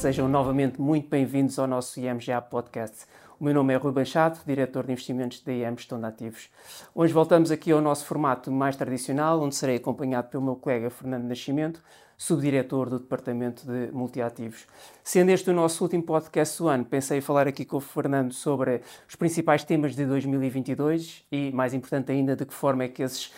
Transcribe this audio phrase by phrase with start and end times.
[0.00, 3.04] Sejam novamente muito bem-vindos ao nosso IMGA Podcast.
[3.38, 6.48] O meu nome é Rui Banchado, diretor de investimentos da IM Gestão de Ativos.
[6.94, 11.24] Hoje voltamos aqui ao nosso formato mais tradicional, onde serei acompanhado pelo meu colega Fernando
[11.24, 11.82] Nascimento,
[12.16, 14.66] subdiretor do Departamento de Multiativos.
[15.04, 18.80] Sendo este o nosso último podcast do ano, pensei falar aqui com o Fernando sobre
[19.06, 23.30] os principais temas de 2022 e, mais importante ainda, de que forma é que esses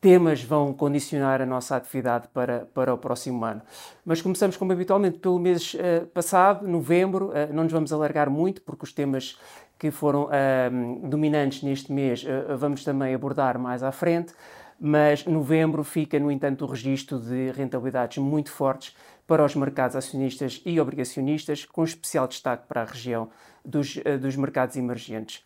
[0.00, 3.62] temas vão condicionar a nossa atividade para, para o próximo ano.
[4.04, 7.30] Mas começamos, como habitualmente, pelo mês uh, passado, novembro.
[7.30, 9.38] Uh, não nos vamos alargar muito, porque os temas
[9.78, 12.24] que foram uh, dominantes neste mês
[12.58, 14.32] vamos também abordar mais à frente.
[14.80, 18.94] Mas novembro fica, no entanto, o registro de rentabilidades muito fortes
[19.26, 23.28] para os mercados acionistas e obrigacionistas, com especial destaque para a região
[23.64, 25.44] dos, dos mercados emergentes.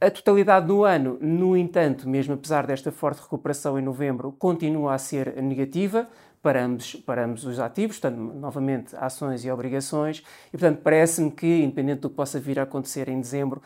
[0.00, 4.98] A totalidade do ano, no entanto, mesmo apesar desta forte recuperação em novembro, continua a
[4.98, 6.08] ser negativa
[6.42, 11.46] para ambos, para ambos os ativos, portanto, novamente, ações e obrigações, e portanto parece-me que,
[11.62, 13.60] independente do que possa vir a acontecer em dezembro,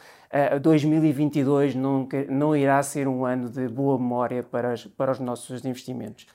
[0.56, 5.64] uh, 2022 nunca, não irá ser um ano de boa memória para, para os nossos
[5.64, 6.26] investimentos.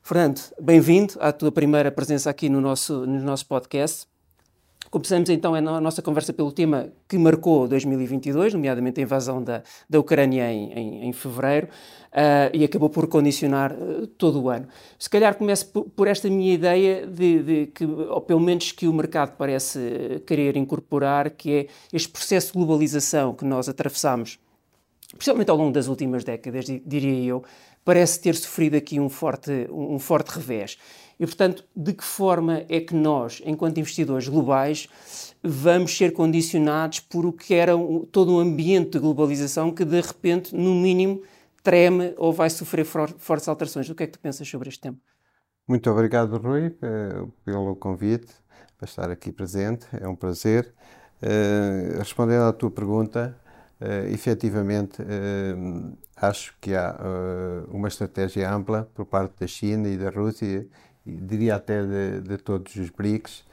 [0.00, 4.09] Fernando, bem-vindo à tua primeira presença aqui no nosso, no nosso podcast.
[4.90, 10.00] Começamos então a nossa conversa pelo tema que marcou 2022, nomeadamente a invasão da, da
[10.00, 14.66] Ucrânia em, em, em fevereiro, uh, e acabou por condicionar uh, todo o ano.
[14.98, 18.92] Se calhar começo por, esta minha ideia de, de, que, ou pelo menos que o
[18.92, 24.40] mercado parece querer incorporar, que é este processo de globalização que nós atravessamos,
[25.12, 27.44] principalmente ao longo das últimas décadas, diria eu,
[27.84, 30.76] parece ter sofrido aqui um forte, um forte revés.
[31.20, 34.88] E, portanto, de que forma é que nós, enquanto investidores globais,
[35.42, 37.74] vamos ser condicionados por o que era
[38.10, 41.22] todo um ambiente de globalização que, de repente, no mínimo,
[41.62, 43.90] treme ou vai sofrer fortes alterações?
[43.90, 44.96] O que é que tu pensas sobre este tema?
[45.68, 48.32] Muito obrigado, Rui, eh, pelo convite
[48.78, 49.86] para estar aqui presente.
[49.92, 50.72] É um prazer.
[51.22, 53.36] Uh, respondendo à tua pergunta,
[53.78, 55.02] uh, efetivamente,
[56.16, 56.98] acho que há
[57.68, 60.66] uma estratégia ampla por parte da China e da Rússia
[61.04, 63.44] diria até de, de todos os BRICS,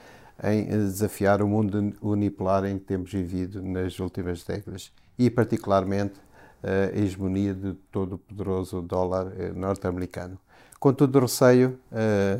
[0.43, 6.19] em desafiar o mundo unipolar em que temos vivido nas últimas décadas e, particularmente,
[6.63, 10.37] a hegemonia de todo o poderoso dólar eh, norte-americano.
[10.79, 12.37] Com todo o receio eh,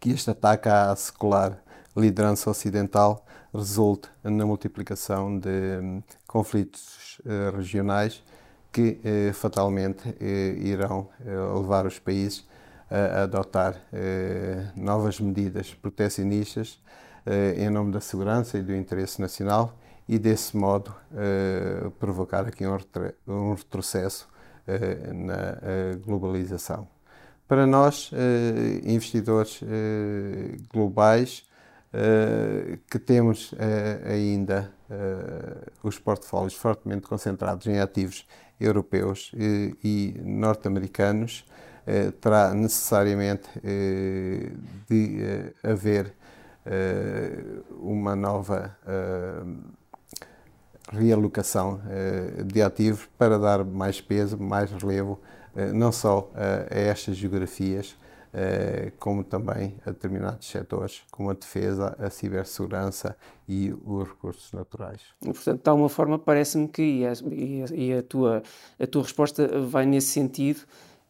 [0.00, 1.62] que este ataque à secular
[1.96, 8.22] liderança ocidental resulte na multiplicação de hum, conflitos eh, regionais
[8.70, 9.00] que
[9.32, 11.08] fatalmente irão
[11.56, 12.46] levar os países
[12.90, 16.82] a adotar eh, novas medidas protecionistas
[17.26, 19.78] eh, em nome da segurança e do interesse nacional
[20.08, 24.28] e, desse modo, eh, provocar aqui um, retrocesso
[25.14, 26.86] na globalização.
[27.46, 28.10] Para nós,
[28.84, 29.62] investidores
[30.70, 31.46] globais,
[32.90, 33.54] que temos
[34.04, 34.70] ainda
[35.82, 38.26] os portfólios fortemente concentrados em ativos
[38.60, 41.46] europeus e norte-americanos,
[41.90, 44.50] eh, terá necessariamente eh,
[44.86, 46.12] de eh, haver
[47.80, 48.76] uma nova
[50.92, 51.80] realocação
[52.44, 55.18] de ativos para dar mais peso, mais relevo,
[55.72, 57.96] não só a estas geografias,
[58.98, 63.16] como também a determinados setores, como a defesa, a cibersegurança
[63.48, 65.00] e os recursos naturais.
[65.20, 67.12] Portanto, de alguma forma, parece-me que, e, a,
[67.74, 68.42] e a, tua,
[68.78, 70.66] a tua resposta vai nesse sentido,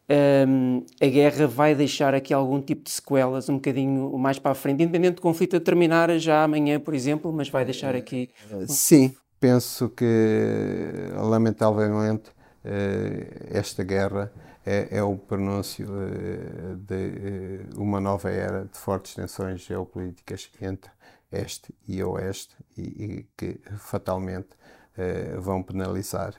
[0.08, 4.54] um, a guerra vai deixar aqui algum tipo de sequelas um bocadinho mais para a
[4.54, 8.30] frente, independente do conflito a terminar já amanhã, por exemplo, mas vai deixar aqui.
[8.66, 12.30] Sim, penso que lamentavelmente
[12.64, 14.32] eh, esta guerra
[14.64, 20.90] é, é o pronúncio eh, de eh, uma nova era de fortes tensões geopolíticas entre
[21.30, 24.48] este e oeste e, e que fatalmente
[25.38, 26.34] vão penalizar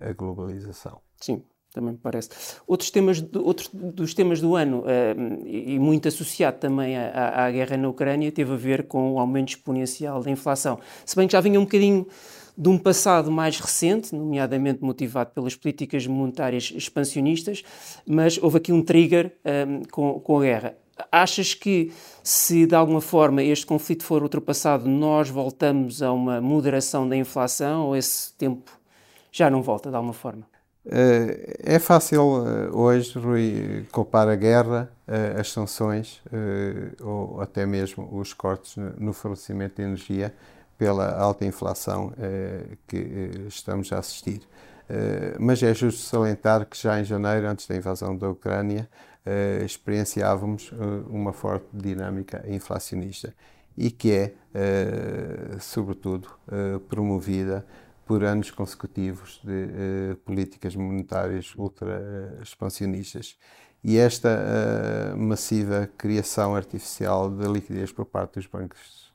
[0.00, 1.00] a globalização.
[1.20, 1.42] Sim,
[1.76, 2.30] também me parece.
[2.66, 7.88] Outros temas, dos temas do ano, uh, e muito associado também à, à, guerra na
[7.88, 10.80] Ucrânia, teve a ver com o aumento exponencial da inflação.
[11.04, 12.06] Se bem que já vinha um bocadinho
[12.56, 17.62] de um passado mais recente, nomeadamente motivado pelas políticas monetárias expansionistas,
[18.06, 20.76] mas houve aqui um trigger uh, com, com a guerra.
[21.12, 27.06] Achas que, se de alguma forma este conflito for ultrapassado, nós voltamos a uma moderação
[27.06, 28.70] da inflação ou esse tempo
[29.30, 30.55] já não volta de alguma forma?
[30.88, 36.22] Eh, é fácil eh, hoje, Rui, culpar a guerra, eh, as sanções
[37.02, 40.32] ou até mesmo os cortes no fornecimento de energia
[40.78, 42.12] pela alta inflação
[42.86, 44.42] que estamos a assistir.
[45.40, 48.88] Mas é justo salientar que já em janeiro, antes da invasão da Ucrânia,
[49.64, 50.70] experienciávamos
[51.08, 53.32] uma forte dinâmica inflacionista.
[53.78, 54.32] e que é,
[55.60, 56.28] sobretudo,
[56.88, 57.64] promovida
[58.06, 63.36] por anos consecutivos de políticas monetárias ultra expansionistas.
[63.84, 69.12] E esta massiva criação artificial de liquidez por parte dos bancos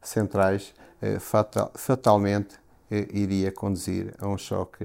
[0.00, 0.74] centrais
[1.20, 2.56] fatal, fatalmente
[2.90, 4.84] iria conduzir a um choque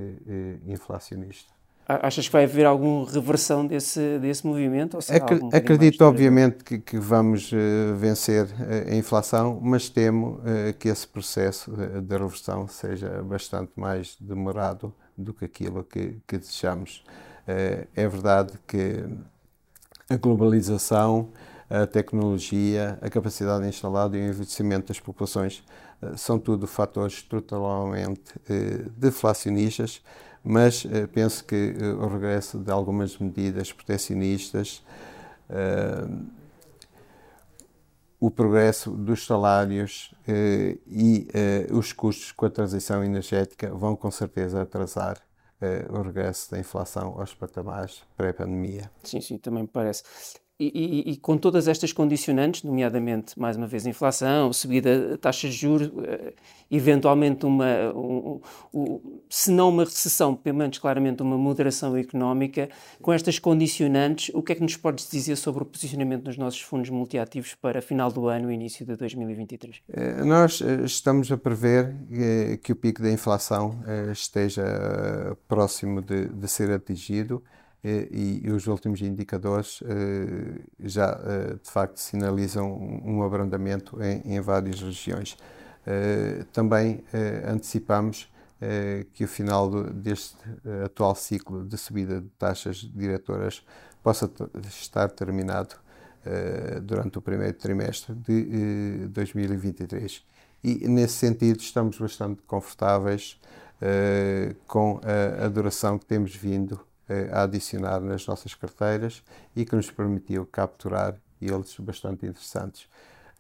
[0.66, 1.59] inflacionista.
[1.92, 4.96] Achas que vai haver alguma reversão desse, desse movimento?
[4.96, 10.88] Ac acredito, obviamente, que, que vamos uh, vencer uh, a inflação, mas temo uh, que
[10.88, 17.04] esse processo de reversão seja bastante mais demorado do que aquilo que, que desejamos.
[17.48, 19.04] é verdade que
[20.08, 21.30] a globalização,
[21.68, 25.64] a tecnologia, a capacidade instalada e o envelhecimento das populações
[26.16, 28.22] são tudo fatores estruturalmente
[28.96, 30.02] deflacionistas
[30.44, 34.84] mas uh, penso que uh, o regresso de algumas medidas proteccionistas,
[35.50, 36.26] uh,
[38.20, 40.14] o progresso dos salários
[40.86, 41.26] e
[41.72, 45.22] os custos com a transição energética vão com certeza atrasar
[45.90, 48.92] o regresso da inflação aos patamares pré-pandemia.
[49.06, 50.04] Sim, sim, também me parece.
[50.62, 50.66] E,
[51.08, 55.62] e, e, com todas estas condicionantes, nomeadamente, mais uma vez, inflação, subida de taxas de
[55.62, 56.34] juros, eh,
[56.70, 58.42] eventualmente uma, um,
[58.74, 62.70] um, se não uma recessão, pelo menos claramente uma moderação económica,
[63.02, 66.60] com estas condicionantes, o que é que nos podes dizer sobre o posicionamento dos nossos
[66.60, 69.82] fundos multiativos para final do ano e início de 2023?
[69.88, 71.96] Eh, nós eh, estamos a prever
[72.62, 73.80] que o pico da inflação
[74.12, 77.42] esteja próximo de, de ser atingido
[77.84, 84.42] e, e, os últimos indicadores eh, já eh, de facto sinalizam um abrandamento em, em
[84.42, 85.38] várias regiões.
[85.88, 87.04] Eh, também
[87.48, 88.30] antecipamos
[89.14, 90.36] que o final deste
[90.84, 93.66] atual ciclo de subida de taxas diretoras
[94.04, 94.30] possa
[94.68, 95.76] estar terminado
[96.84, 100.26] durante o primeiro trimestre de 2023.
[100.62, 103.40] E nesse sentido estamos bastante confortáveis
[104.68, 105.00] com
[105.42, 106.89] a, duração que temos vindo eh,
[107.32, 109.24] a adicionar nas nossas carteiras
[109.56, 112.88] e que nos permitiu capturar eles bastante interessantes.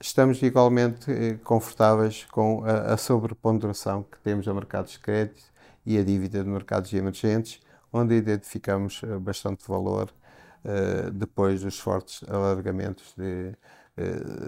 [0.02, 5.44] Estamos igualmente eh, confortáveis com a, a sobreponderação que temos a mercados de crédito
[5.86, 7.60] e a dívida de mercados emergentes,
[7.92, 10.14] onde identificamos eh, bastante valor
[11.14, 13.56] depois dos fortes alargamentos de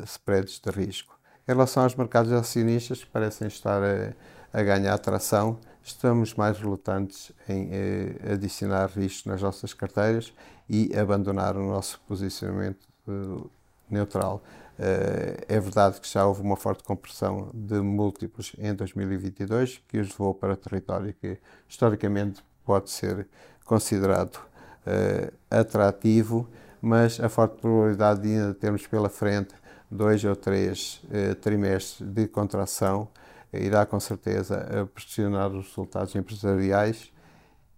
[0.06, 1.18] spreads de risco.
[1.48, 4.14] Em relação aos mercados acionistas, parecem estar a,
[4.54, 10.33] a ganhar atração, estamos mais relutantes em eh, adicionar risco nas nossas carteiras
[10.72, 13.48] e abandonar o nosso posicionamento eh,
[13.89, 14.42] neutral.
[14.80, 20.10] Eh, é verdade que já houve uma forte compressão de múltiplos em 2022, que os
[20.12, 21.38] levou para território que
[21.68, 23.27] historicamente pode ser
[23.66, 24.39] considerado
[24.86, 26.48] eh, atrativo,
[26.81, 29.54] mas a forte probabilidade de ainda termos pela frente
[29.89, 31.01] dois ou três
[31.42, 33.10] trimestres de contração
[33.53, 37.12] irá com certeza pressionar os resultados empresariais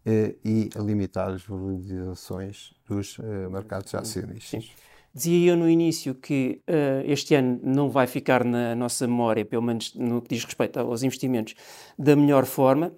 [0.06, 4.66] eh, e limitar as valorizações dos eh, mercados acionistas.
[4.66, 4.70] Sim.
[5.16, 9.62] Dizia eu no início que uh, este ano não vai ficar na nossa memória, pelo
[9.62, 11.54] menos no que diz respeito aos investimentos,
[11.98, 12.92] da melhor forma.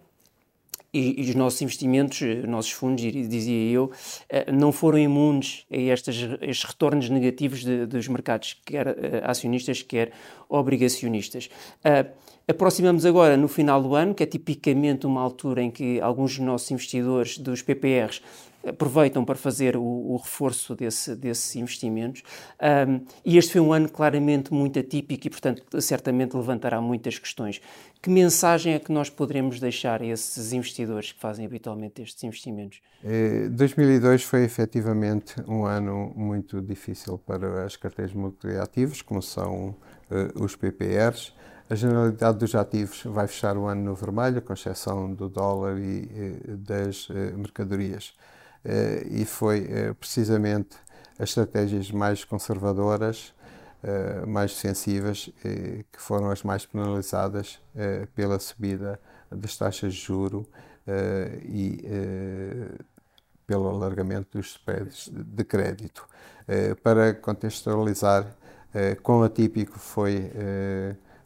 [0.93, 5.75] E, e os nossos investimentos, os nossos fundos, dizia eu, uh, não foram imunes a
[5.75, 8.93] estes, estes retornos negativos de, dos mercados, quer uh,
[9.25, 10.13] acionistas, quer
[10.47, 11.49] obrigacionistas.
[12.47, 16.45] Aproximamos agora no final do ano, que é tipicamente uma altura em que alguns dos
[16.45, 18.21] nossos investidores dos PPRs
[18.67, 22.23] aproveitam para fazer o, o reforço desse, desses investimentos.
[22.87, 27.61] Um, e este foi um ano claramente muito atípico e, portanto, certamente levantará muitas questões.
[28.01, 32.81] Que mensagem é que nós poderemos deixar a esses investidores que fazem habitualmente estes investimentos?
[33.51, 39.75] 2002 eh, foi efetivamente um ano muito difícil para as carteiras multiativas, como são
[40.09, 41.33] uh, os PPRs.
[41.67, 46.07] A generalidade dos ativos vai fechar o ano no vermelho, com exceção do dólar e
[46.59, 48.13] das eh, mercadorias.
[48.63, 50.77] Eh, e foi eh, precisamente
[51.17, 53.33] as estratégias mais conservadoras,
[54.27, 55.29] mais defensivas,
[55.91, 57.61] que foram as mais penalizadas
[58.15, 58.99] pela subida
[59.31, 60.45] das taxas de juro
[61.43, 61.85] e
[63.45, 66.05] pelo alargamento dos spreads de crédito.
[66.81, 68.25] Para contextualizar,
[69.03, 70.31] quão atípico foi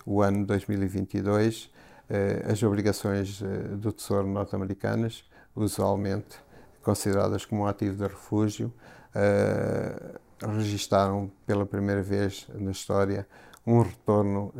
[0.09, 1.69] o ano 2022,
[2.09, 5.23] eh, as obrigações eh, do Tesouro norte-americanas,
[5.55, 6.35] usualmente
[6.81, 8.73] consideradas como um ativo de refúgio,
[9.13, 13.27] eh, registaram pela primeira vez na história
[13.67, 14.51] um retorno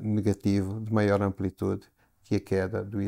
[0.00, 1.86] negativo de maior amplitude
[2.24, 2.98] que a queda do,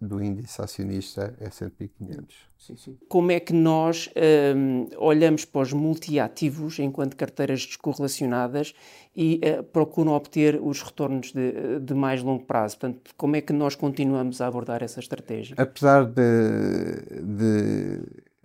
[0.00, 2.36] do índice acionista S&P 500.
[2.58, 2.98] Sim, sim.
[3.08, 4.10] Como é que nós
[4.54, 8.74] um, olhamos para os multiativos enquanto carteiras descorrelacionadas
[9.14, 12.78] e uh, procuram obter os retornos de, de, mais longo prazo?
[12.78, 15.54] Portanto, como é que nós continuamos a abordar essa estratégia?
[15.58, 18.00] Apesar de, de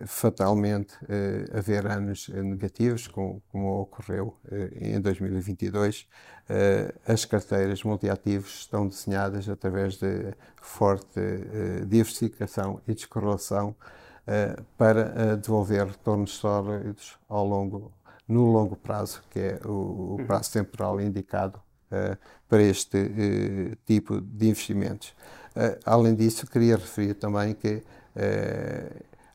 [0.06, 6.02] fatalmente uh, haver anos negativos, como, como ocorreu uh, em 2022,
[6.50, 11.20] uh, as carteiras multiativos estão desenhadas através de forte
[11.88, 13.76] diversificação e descorrelação
[14.78, 17.92] para devolver retornos sólidos ao longo,
[18.28, 20.28] no longo prazo, que é o, o uhum.
[20.28, 21.60] prazo temporal indicado
[22.48, 25.16] para este tipo de investimentos.
[25.84, 27.82] além disso, queria referir também que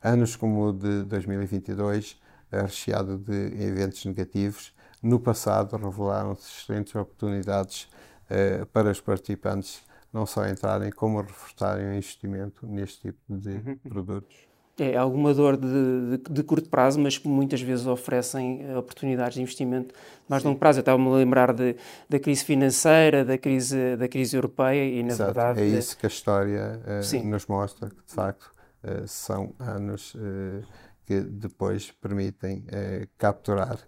[0.06, 2.16] Anos como o de 2022,
[2.50, 4.72] recheado de eventos negativos,
[5.02, 7.88] no passado revelaram-se excelentes oportunidades
[8.30, 13.78] eh, para os participantes não só entrarem, como reforçarem o investimento neste tipo de uhum.
[13.88, 14.36] produtos.
[14.78, 19.34] É alguma dor de, de, de, curto prazo, mas que muitas vezes oferecem eh, oportunidades
[19.34, 19.94] de investimento
[20.28, 20.48] mais Sim.
[20.48, 20.78] longo prazo.
[20.78, 21.74] Eu estava-me a lembrar de,
[22.08, 25.32] da crise financeira, da crise, da crise europeia e, na Exato.
[25.32, 25.60] verdade...
[25.62, 28.65] É isso que a história uh, nos mostra, que de facto eh,
[29.06, 30.62] são anos eh,
[31.04, 33.78] que depois permitem eh, capturar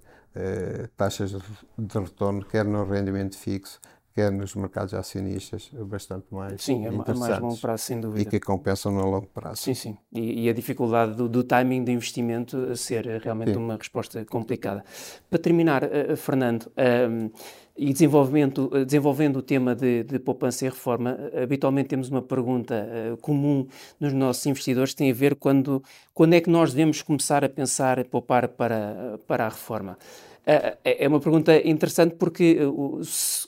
[0.96, 3.80] taxas de retorno, quer no rendimento fixo,
[4.14, 7.18] quer nos mercados acionistas, bastante mais Sim, é interessantes.
[7.18, 8.22] mais longo prazo, sem dúvida.
[8.22, 9.62] E que compensam no longo prazo.
[9.62, 9.98] Sim, sim.
[10.14, 13.56] E, e a dificuldade do, do, timing de investimento a ser realmente sim.
[13.56, 14.84] uma resposta complicada.
[15.28, 15.82] Para terminar,
[16.16, 17.32] Fernando, uh,
[17.78, 23.16] e desenvolvendo, desenvolvendo o tema de, de, poupança e reforma, habitualmente temos uma pergunta uh,
[23.18, 23.68] comum
[24.00, 25.80] nos nossos investidores que tem a ver quando,
[26.12, 29.96] quando é que nós devemos começar a pensar a poupar para, para a reforma.
[30.44, 32.58] É, é uma pergunta interessante porque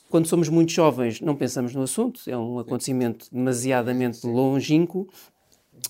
[0.07, 5.07] quando somos muito jovens não pensamos no assunto, é um acontecimento demasiadamente longínquo,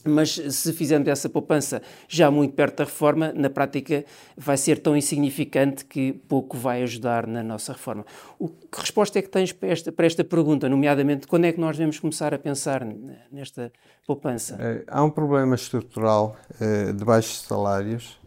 [0.03, 4.03] mas se fizermos essa poupança já muito perto da reforma, na prática
[4.35, 8.05] vai ser tão insignificante que pouco vai ajudar na nossa reforma.
[8.39, 11.59] O, que resposta é que tens para esta, para esta pergunta, nomeadamente quando é que
[11.59, 12.85] nós devemos começar a pensar
[13.31, 13.71] nesta
[14.07, 14.57] poupança?
[14.59, 18.19] É, há um problema estrutural é, de baixos salários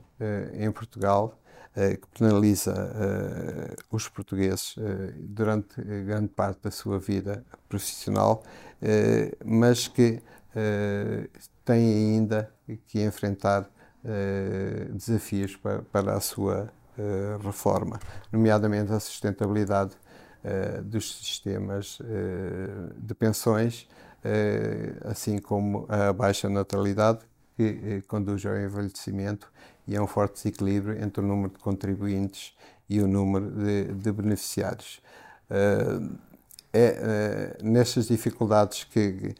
[0.56, 1.36] em Portugal
[1.76, 8.44] eh, que penaliza eh, os portugueses eh, durante grande parte da sua vida profissional,
[9.44, 10.20] mas que
[11.64, 12.52] têm ainda
[12.86, 13.68] que enfrentar
[14.92, 16.70] desafios para, para a sua
[17.42, 17.98] reforma,
[18.30, 19.92] nomeadamente a sustentabilidade
[20.84, 21.98] dos sistemas
[22.98, 23.88] de pensões,
[25.04, 27.20] assim como a baixa natalidade
[27.56, 29.50] que conduz ao envelhecimento
[29.86, 32.54] e é um forte desequilíbrio entre o número de contribuintes
[32.88, 35.00] e o número de, de beneficiários.
[36.76, 39.34] É uh, nessas dificuldades que,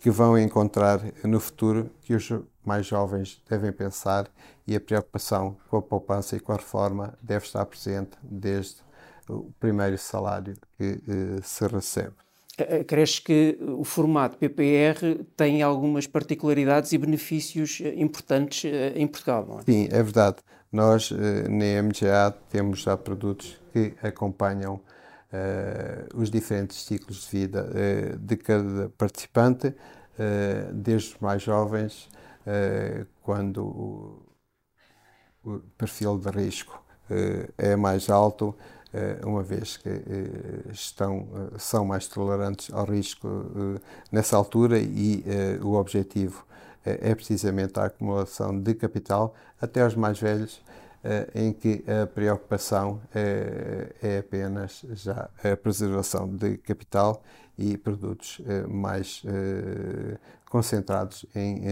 [0.00, 2.28] que vão encontrar no futuro que os
[2.64, 4.28] mais jovens devem pensar
[4.66, 8.76] e a preocupação com a poupança e com a reforma deve estar presente desde
[9.28, 12.14] o primeiro salário que uh, se recebe.
[12.86, 19.46] Crees que o formato PPR tem algumas particularidades e benefícios eh, importantes eh, em Portugal,
[19.48, 19.62] não é?
[19.62, 20.36] Sim, é verdade.
[20.70, 24.80] Nós, eh, na MGA, temos já produtos que acompanham
[25.32, 32.08] uh, os diferentes ciclos de vida uh, de cada participante, uh, desde os mais jovens,
[33.22, 34.22] quando o,
[35.44, 36.82] o, perfil de risco
[37.56, 38.52] é mais alto,
[39.24, 39.88] uma vez que
[40.72, 43.28] estão, são mais tolerantes ao risco
[44.10, 45.22] nessa altura e
[45.62, 46.44] o objetivo
[46.84, 50.60] é precisamente a acumulação de capital até aos mais velhos,
[51.34, 57.22] em que a preocupação é apenas já a preservação de capital
[57.58, 59.22] e produtos mais
[60.48, 61.62] concentrados em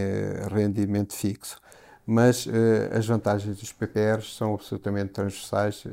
[0.52, 1.60] rendimento fixo.
[2.04, 2.46] Mas
[2.92, 5.84] as vantagens dos PPRs são absolutamente transversais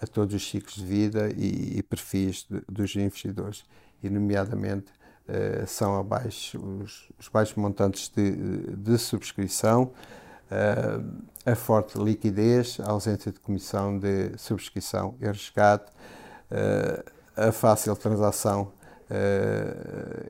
[0.00, 3.64] a todos os ciclos de vida e, perfis dos investidores,
[4.02, 4.92] e nomeadamente
[5.66, 8.30] são abaixo os, os, baixos montantes de,
[8.76, 9.90] de subscrição,
[11.44, 15.90] a forte liquidez, a ausência de comissão de subscrição e resgate,
[16.50, 18.72] uh, a fácil transação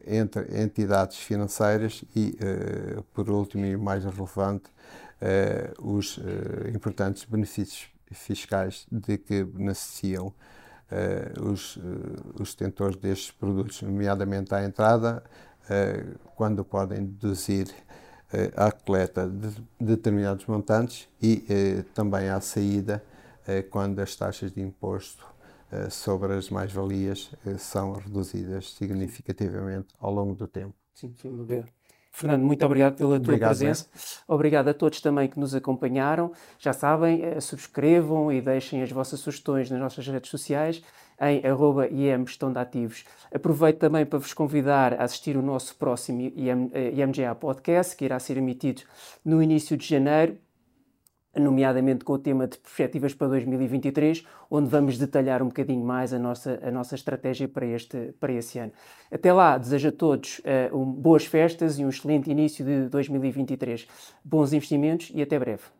[0.07, 2.37] entre entidades financeiras e,
[3.15, 4.65] por último e mais relevante,
[5.81, 6.21] os
[6.75, 10.35] importantes benefícios fiscais de que beneficiam
[11.41, 11.79] os,
[12.39, 15.23] os detentores destes produtos, nomeadamente à entrada,
[16.35, 17.69] quando podem deduzir
[18.57, 23.03] à coleta de determinados montantes e também à saída,
[23.71, 25.25] quando as taxas de imposto
[25.91, 30.75] sobre as mais-valias são reduzidas significativamente ao longo do tempo.
[30.95, 31.67] Sim, sem dúvida.
[32.17, 33.85] Fernando, muito obrigado pela tua obrigado, presença.
[33.95, 34.01] Né?
[34.27, 36.33] Obrigado a todos também que nos acompanharam.
[36.59, 40.83] Já sabem, eh, subscrevam e deixem as vossas sugestões nas nossas redes sociais
[41.21, 41.43] em
[41.91, 43.05] IM Gestão de Ativos.
[43.35, 48.05] Aproveito também para vos convidar a assistir o nosso próximo IM, IMGA eh, Podcast, que
[48.05, 48.83] irá ser emitido
[49.25, 50.37] no início de janeiro
[51.41, 56.19] nomeadamente com o tema de perspectivas para 2023, onde vamos detalhar um bocadinho mais a
[56.19, 58.73] nossa, a nossa estratégia para este, para esse ano.
[59.11, 63.87] Até lá, desejo a todos uh, um, boas festas e um excelente início de 2023.
[64.25, 65.76] Bons investimentos e até breve.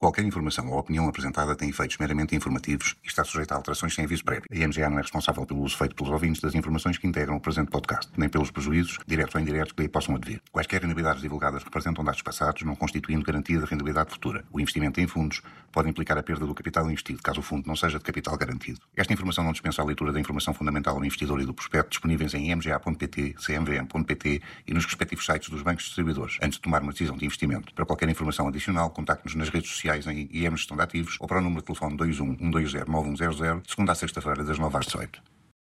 [0.00, 4.06] Qualquer informação ou opinião apresentada tem efeitos meramente informativos e está sujeita a alterações sem
[4.06, 4.46] aviso prévio.
[4.50, 7.40] A IMGA não é responsável pelo uso feito pelos ouvintes das informações que integram o
[7.40, 10.40] presente podcast, nem pelos prejuízos, diretos ou indiretos, que lhe possam advir.
[10.50, 14.42] Quaisquer rendibilidades divulgadas representam dados passados, não constituindo garantia de rendibilidade futura.
[14.50, 17.76] O investimento em fundos pode implicar a perda do capital investido, caso o fundo não
[17.76, 18.80] seja de capital garantido.
[18.96, 22.32] Esta informação não dispensa a leitura da informação fundamental ao investidor e do prospecto disponíveis
[22.32, 27.18] em imga.pt, cmvm.pt e nos respectivos sites dos bancos distribuidores, antes de tomar uma decisão
[27.18, 27.74] de investimento.
[27.74, 31.26] Para qualquer informação adicional, contacte-nos nas redes sociais sociais em IEM Gestão de Ativos ou
[31.26, 34.86] para o número de telefone 21 120 9100, de segunda a sexta-feira, das 9 às
[34.86, 35.22] 18.